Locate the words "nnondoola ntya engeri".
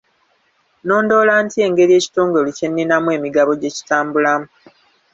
0.81-1.93